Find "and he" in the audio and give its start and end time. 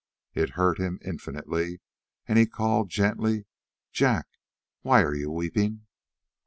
2.27-2.47